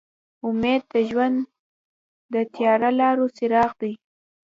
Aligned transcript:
امید 0.45 0.83
د 0.93 0.95
ژوند 1.09 1.37
د 2.33 2.35
تیاره 2.53 2.89
لارو 2.99 3.25
څراغ 3.35 3.71
دی. 3.81 3.93